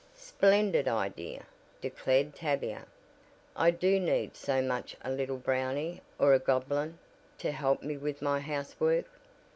"Splendid 0.15 0.87
idea," 0.87 1.45
declared 1.79 2.33
Tavia, 2.33 2.87
"I 3.55 3.69
do 3.69 3.99
need 3.99 4.35
so 4.35 4.59
much 4.59 4.95
a 5.03 5.11
little 5.11 5.37
Brownie 5.37 6.01
or 6.17 6.33
a 6.33 6.39
goblin 6.39 6.97
to 7.37 7.51
help 7.51 7.83
me 7.83 7.97
with 7.97 8.19
my 8.19 8.39
housework. 8.39 9.05